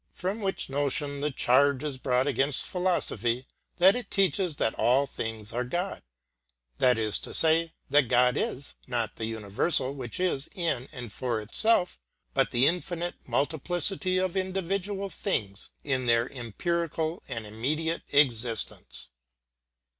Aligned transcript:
From 0.15 0.41
which 0.41 0.67
notion 0.67 1.21
the 1.21 1.29
charge 1.29 1.83
is 1.83 1.99
brought 1.99 2.25
against 2.25 2.65
philosophy 2.65 3.45
that 3.77 3.95
it 3.95 4.09
teaches 4.09 4.55
that 4.55 4.73
all 4.73 5.05
things 5.05 5.53
are 5.53 5.63
God; 5.63 6.01
that 6.79 6.97
is 6.97 7.19
to 7.19 7.35
say, 7.35 7.73
that 7.91 8.07
God 8.07 8.35
is, 8.35 8.73
not 8.87 9.17
the 9.17 9.25
universal 9.27 9.93
which 9.93 10.19
is 10.19 10.49
in 10.55 10.87
and 10.91 11.11
for 11.11 11.39
itself, 11.39 11.99
but 12.33 12.49
the 12.49 12.65
infinite 12.65 13.13
multiplicity 13.27 14.17
of 14.17 14.35
individual 14.35 15.11
things 15.11 15.69
in 15.83 16.07
their 16.07 16.27
empirical 16.31 17.21
and 17.27 17.45
immediate 17.45 18.01
existence. 18.11 19.09